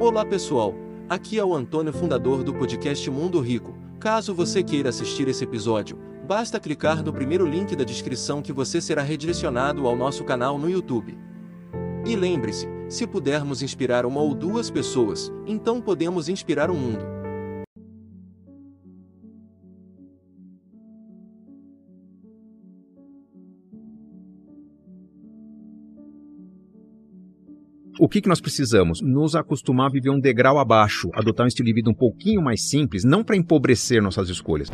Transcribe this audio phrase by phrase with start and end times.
[0.00, 0.74] Olá pessoal,
[1.10, 3.76] aqui é o Antônio, fundador do podcast Mundo Rico.
[4.00, 8.80] Caso você queira assistir esse episódio, basta clicar no primeiro link da descrição que você
[8.80, 11.18] será redirecionado ao nosso canal no YouTube.
[12.06, 17.19] E lembre-se, se pudermos inspirar uma ou duas pessoas, então podemos inspirar o mundo.
[28.02, 29.02] O que, que nós precisamos?
[29.02, 32.66] Nos acostumar a viver um degrau abaixo, adotar um estilo de vida um pouquinho mais
[32.66, 34.70] simples, não para empobrecer nossas escolhas.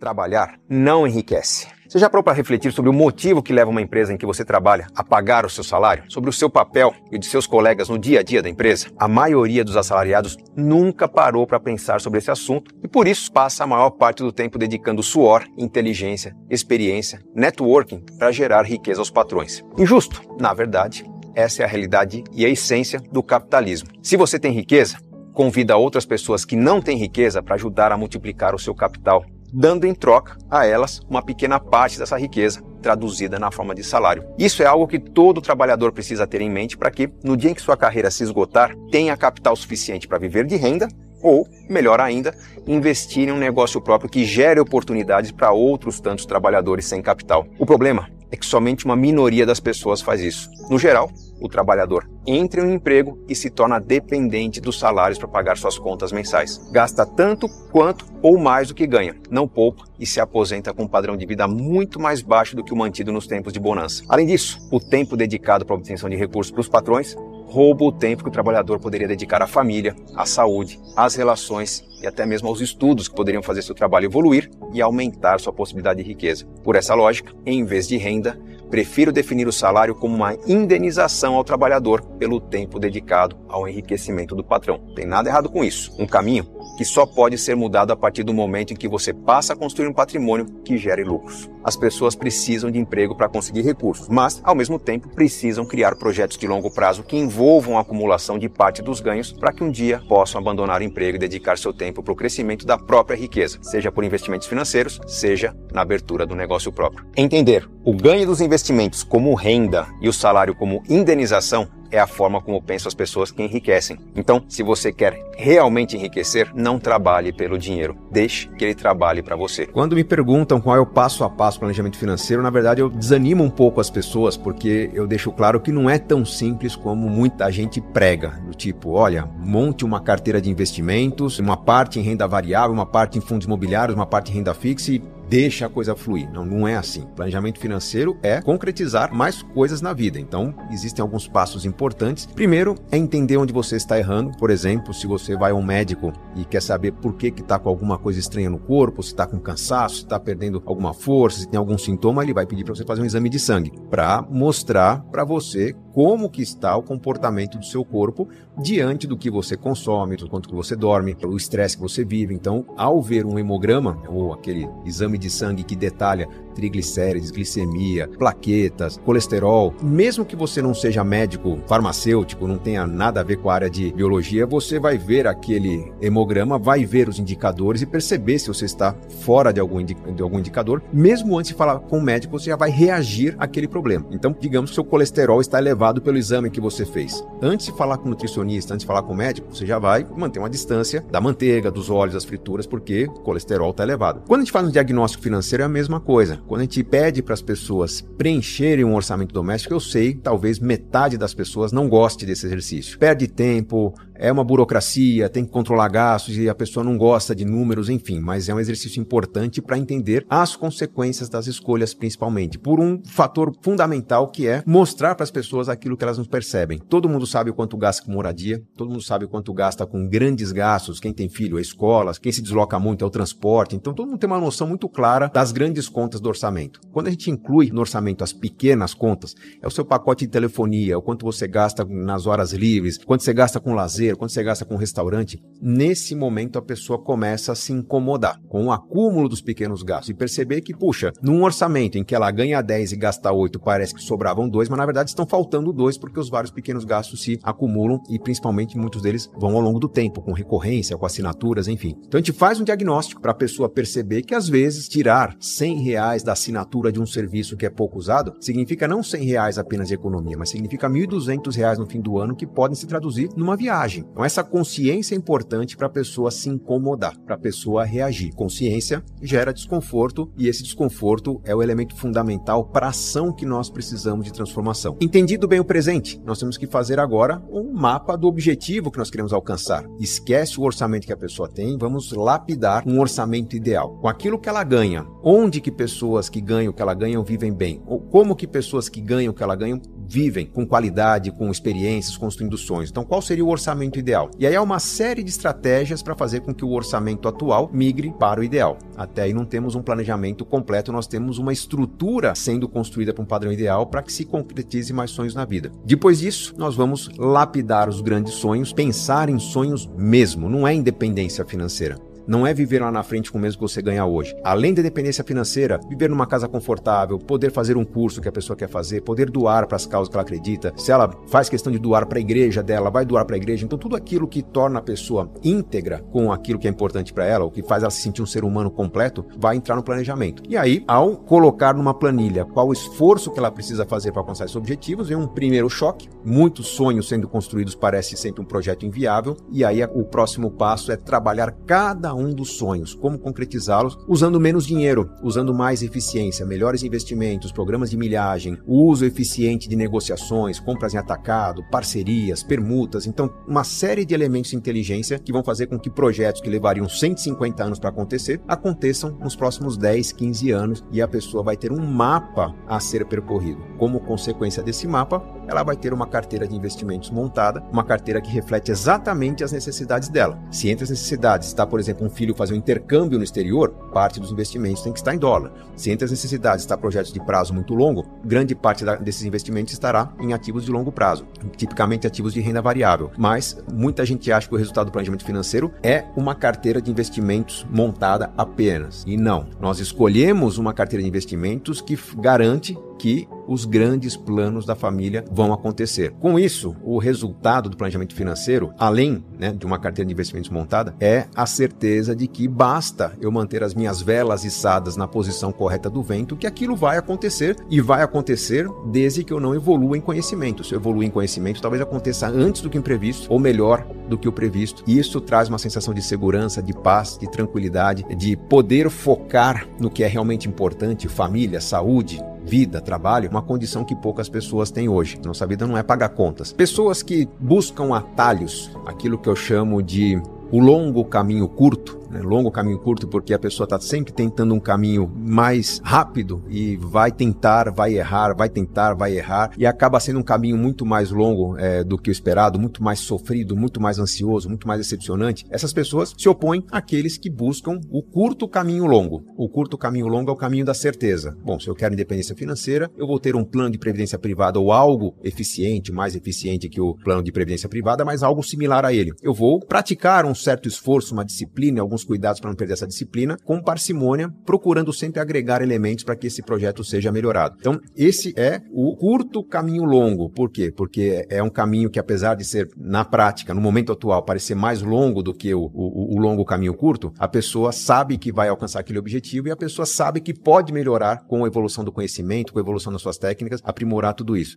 [0.00, 1.68] Trabalhar não enriquece.
[1.88, 4.44] Você já parou para refletir sobre o motivo que leva uma empresa em que você
[4.44, 6.04] trabalha a pagar o seu salário?
[6.10, 8.88] Sobre o seu papel e o de seus colegas no dia a dia da empresa?
[8.98, 13.64] A maioria dos assalariados nunca parou para pensar sobre esse assunto e por isso passa
[13.64, 19.64] a maior parte do tempo dedicando suor, inteligência, experiência, networking para gerar riqueza aos patrões.
[19.78, 20.20] Injusto?
[20.38, 23.88] Na verdade, essa é a realidade e a essência do capitalismo.
[24.02, 24.98] Se você tem riqueza,
[25.32, 29.86] convida outras pessoas que não têm riqueza para ajudar a multiplicar o seu capital dando
[29.86, 34.24] em troca a elas uma pequena parte dessa riqueza, traduzida na forma de salário.
[34.38, 37.54] Isso é algo que todo trabalhador precisa ter em mente para que, no dia em
[37.54, 40.88] que sua carreira se esgotar, tenha capital suficiente para viver de renda
[41.20, 42.32] ou, melhor ainda,
[42.66, 47.46] investir em um negócio próprio que gere oportunidades para outros tantos trabalhadores sem capital.
[47.58, 50.50] O problema é que somente uma minoria das pessoas faz isso.
[50.70, 51.10] No geral,
[51.40, 55.78] o trabalhador entra em um emprego e se torna dependente dos salários para pagar suas
[55.78, 56.58] contas mensais.
[56.70, 60.88] Gasta tanto quanto ou mais do que ganha, não poupa e se aposenta com um
[60.88, 64.04] padrão de vida muito mais baixo do que o mantido nos tempos de bonança.
[64.08, 67.16] Além disso, o tempo dedicado para a obtenção de recursos para os patrões
[67.48, 72.06] rouba o tempo que o trabalhador poderia dedicar à família, à saúde, às relações e
[72.06, 76.08] até mesmo aos estudos que poderiam fazer seu trabalho evoluir e aumentar sua possibilidade de
[76.08, 76.44] riqueza.
[76.62, 78.38] Por essa lógica, em vez de renda,
[78.70, 84.44] prefiro definir o salário como uma indenização ao trabalhador pelo tempo dedicado ao enriquecimento do
[84.44, 84.78] patrão.
[84.94, 85.94] Tem nada errado com isso.
[85.98, 89.52] Um caminho que só pode ser mudado a partir do momento em que você passa
[89.52, 91.50] a construir um patrimônio que gere lucros.
[91.64, 96.38] As pessoas precisam de emprego para conseguir recursos, mas, ao mesmo tempo, precisam criar projetos
[96.38, 100.00] de longo prazo que envolvam a acumulação de parte dos ganhos para que um dia
[100.08, 103.90] possam abandonar o emprego e dedicar seu tempo para o crescimento da própria riqueza, seja
[103.90, 107.06] por investimentos financeiros, seja na abertura do negócio próprio.
[107.16, 112.40] Entender o ganho dos investimentos como renda e o salário como indenização é a forma
[112.40, 113.98] como pensam as pessoas que enriquecem.
[114.14, 117.96] Então, se você quer realmente enriquecer, não trabalhe pelo dinheiro.
[118.10, 119.66] Deixe que ele trabalhe para você.
[119.66, 123.42] Quando me perguntam qual é o passo a passo planejamento financeiro, na verdade eu desanimo
[123.42, 127.50] um pouco as pessoas porque eu deixo claro que não é tão simples como muita
[127.50, 128.38] gente prega.
[128.46, 133.18] Do tipo, olha, monte uma carteira de investimentos, uma parte em renda variável, uma parte
[133.18, 136.30] em fundos imobiliários, uma parte em renda fixa e deixa a coisa fluir.
[136.32, 137.06] Não, não é assim.
[137.14, 140.18] Planejamento financeiro é concretizar mais coisas na vida.
[140.18, 142.26] Então, existem alguns passos importantes.
[142.26, 144.36] Primeiro é entender onde você está errando.
[144.38, 147.68] Por exemplo, se você vai a um médico e quer saber por que está com
[147.68, 151.48] alguma coisa estranha no corpo, se está com cansaço, se está perdendo alguma força, se
[151.48, 155.02] tem algum sintoma, ele vai pedir para você fazer um exame de sangue para mostrar
[155.10, 160.16] para você como que está o comportamento do seu corpo diante do que você consome,
[160.16, 162.32] do quanto que você dorme, o estresse que você vive.
[162.32, 168.98] Então, ao ver um hemograma ou aquele exame de sangue que detalha triglicérides, glicemia, plaquetas,
[169.04, 173.54] colesterol, mesmo que você não seja médico, farmacêutico, não tenha nada a ver com a
[173.54, 178.48] área de biologia, você vai ver aquele hemograma, vai ver os indicadores e perceber se
[178.48, 180.82] você está fora de algum, de algum indicador.
[180.92, 184.04] Mesmo antes de falar com o médico, você já vai reagir àquele problema.
[184.10, 187.24] Então, digamos que seu colesterol está elevado pelo exame que você fez.
[187.40, 190.04] Antes de falar com o nutricionista, antes de falar com o médico, você já vai
[190.16, 194.22] manter uma distância da manteiga, dos óleos, das frituras, porque o colesterol está elevado.
[194.26, 196.40] Quando a gente faz um diagnóstico financeiro, é a mesma coisa.
[196.48, 201.18] Quando a gente pede para as pessoas preencherem um orçamento doméstico, eu sei, talvez metade
[201.18, 202.98] das pessoas não goste desse exercício.
[202.98, 207.44] Perde tempo, é uma burocracia, tem que controlar gastos e a pessoa não gosta de
[207.44, 212.80] números, enfim, mas é um exercício importante para entender as consequências das escolhas, principalmente, por
[212.80, 216.78] um fator fundamental que é mostrar para as pessoas aquilo que elas não percebem.
[216.78, 220.08] Todo mundo sabe o quanto gasta com moradia, todo mundo sabe o quanto gasta com
[220.08, 223.94] grandes gastos, quem tem filho, é escola, quem se desloca muito é o transporte, então
[223.94, 226.80] todo mundo tem uma noção muito clara das grandes contas do orçamento.
[226.92, 230.98] Quando a gente inclui no orçamento as pequenas contas, é o seu pacote de telefonia,
[230.98, 234.64] o quanto você gasta nas horas livres, quanto você gasta com lazer, quanto você gasta
[234.64, 239.40] com um restaurante, nesse momento a pessoa começa a se incomodar com o acúmulo dos
[239.40, 243.32] pequenos gastos e perceber que, puxa, num orçamento em que ela ganha 10 e gasta
[243.32, 246.84] 8, parece que sobravam 2, mas na verdade estão faltando 2 porque os vários pequenos
[246.84, 251.06] gastos se acumulam e principalmente muitos deles vão ao longo do tempo, com recorrência, com
[251.06, 251.94] assinaturas, enfim.
[252.06, 255.82] Então a gente faz um diagnóstico para a pessoa perceber que às vezes tirar 100
[255.82, 259.88] reais da assinatura de um serviço que é pouco usado significa não 100 reais apenas
[259.88, 263.56] de economia, mas significa 1.200 reais no fim do ano que podem se traduzir numa
[263.56, 263.97] viagem.
[264.10, 268.34] Então essa consciência é importante para a pessoa se incomodar, para a pessoa reagir.
[268.34, 273.70] Consciência gera desconforto e esse desconforto é o elemento fundamental para a ação que nós
[273.70, 274.96] precisamos de transformação.
[275.00, 279.10] Entendido bem o presente, nós temos que fazer agora um mapa do objetivo que nós
[279.10, 279.84] queremos alcançar.
[280.00, 283.98] Esquece o orçamento que a pessoa tem, vamos lapidar um orçamento ideal.
[284.00, 287.52] Com aquilo que ela ganha, onde que pessoas que ganham o que ela ganham vivem
[287.52, 287.82] bem?
[287.86, 292.16] Ou como que pessoas que ganham o que ela ganham vivem com qualidade, com experiências,
[292.16, 292.90] construindo sonhos.
[292.90, 294.30] Então, qual seria o orçamento ideal?
[294.38, 298.12] E aí há uma série de estratégias para fazer com que o orçamento atual migre
[298.18, 298.78] para o ideal.
[298.96, 303.26] Até aí não temos um planejamento completo, nós temos uma estrutura sendo construída para um
[303.26, 305.70] padrão ideal para que se concretize mais sonhos na vida.
[305.84, 311.44] Depois disso, nós vamos lapidar os grandes sonhos, pensar em sonhos mesmo, não é independência
[311.44, 314.36] financeira não é viver lá na frente com o mesmo que você ganha hoje.
[314.44, 318.54] Além da dependência financeira, viver numa casa confortável, poder fazer um curso que a pessoa
[318.54, 320.74] quer fazer, poder doar para as causas que ela acredita.
[320.76, 323.64] Se ela faz questão de doar para a igreja dela, vai doar para a igreja.
[323.64, 327.46] Então, tudo aquilo que torna a pessoa íntegra com aquilo que é importante para ela,
[327.46, 330.42] o que faz ela se sentir um ser humano completo, vai entrar no planejamento.
[330.46, 334.44] E aí, ao colocar numa planilha qual o esforço que ela precisa fazer para alcançar
[334.44, 336.08] esses objetivos, vem um primeiro choque.
[336.22, 339.34] Muitos sonhos sendo construídos parece sempre um projeto inviável.
[339.50, 344.66] E aí, o próximo passo é trabalhar cada um dos sonhos, como concretizá-los, usando menos
[344.66, 350.98] dinheiro, usando mais eficiência, melhores investimentos, programas de milhagem, uso eficiente de negociações, compras em
[350.98, 355.90] atacado, parcerias, permutas, então uma série de elementos de inteligência que vão fazer com que
[355.90, 361.08] projetos que levariam 150 anos para acontecer aconteçam nos próximos 10, 15 anos e a
[361.08, 363.60] pessoa vai ter um mapa a ser percorrido.
[363.78, 368.30] Como consequência desse mapa, ela vai ter uma carteira de investimentos montada, uma carteira que
[368.30, 370.38] reflete exatamente as necessidades dela.
[370.50, 374.18] Se entre as necessidades está, por exemplo, um filho fazer um intercâmbio no exterior, parte
[374.18, 375.52] dos investimentos tem que estar em dólar.
[375.76, 379.72] Se entre as necessidades está projetos de prazo muito longo, grande parte da, desses investimentos
[379.72, 381.26] estará em ativos de longo prazo,
[381.56, 383.10] tipicamente ativos de renda variável.
[383.16, 387.66] Mas muita gente acha que o resultado do planejamento financeiro é uma carteira de investimentos
[387.70, 389.04] montada apenas.
[389.06, 394.74] E não, nós escolhemos uma carteira de investimentos que garante que os grandes planos da
[394.74, 396.12] família vão acontecer.
[396.20, 400.94] Com isso, o resultado do planejamento financeiro, além né, de uma carteira de investimentos montada,
[401.00, 405.88] é a certeza de que basta eu manter as minhas velas içadas na posição correta
[405.88, 410.00] do vento, que aquilo vai acontecer e vai acontecer desde que eu não evolua em
[410.00, 410.62] conhecimento.
[410.62, 414.28] Se eu evoluir em conhecimento, talvez aconteça antes do que imprevisto ou melhor do que
[414.28, 414.82] o previsto.
[414.86, 419.90] E isso traz uma sensação de segurança, de paz, de tranquilidade, de poder focar no
[419.90, 425.20] que é realmente importante, família, saúde, vida, trabalho, uma condição que poucas pessoas têm hoje.
[425.22, 426.52] Nossa vida não é pagar contas.
[426.52, 432.20] Pessoas que buscam atalhos, aquilo que eu chamo de o longo caminho curto, né?
[432.20, 437.10] longo caminho curto, porque a pessoa está sempre tentando um caminho mais rápido e vai
[437.10, 441.56] tentar, vai errar, vai tentar, vai errar, e acaba sendo um caminho muito mais longo
[441.58, 445.44] é, do que o esperado, muito mais sofrido, muito mais ansioso, muito mais decepcionante.
[445.50, 449.24] Essas pessoas se opõem àqueles que buscam o curto caminho longo.
[449.36, 451.36] O curto caminho longo é o caminho da certeza.
[451.44, 454.72] Bom, se eu quero independência financeira, eu vou ter um plano de previdência privada ou
[454.72, 459.12] algo eficiente, mais eficiente que o plano de previdência privada, mas algo similar a ele.
[459.22, 463.36] Eu vou praticar um certo esforço, uma disciplina, alguns cuidados para não perder essa disciplina,
[463.44, 467.56] com parcimônia, procurando sempre agregar elementos para que esse projeto seja melhorado.
[467.58, 470.30] Então, esse é o curto caminho longo.
[470.30, 470.72] Por quê?
[470.74, 474.82] Porque é um caminho que, apesar de ser, na prática, no momento atual, parecer mais
[474.82, 478.80] longo do que o, o, o longo caminho curto, a pessoa sabe que vai alcançar
[478.80, 482.58] aquele objetivo e a pessoa sabe que pode melhorar com a evolução do conhecimento, com
[482.58, 484.56] a evolução das suas técnicas, aprimorar tudo isso.